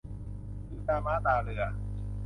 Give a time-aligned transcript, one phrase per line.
[0.69, 1.63] ดูตาม้าตาเรือ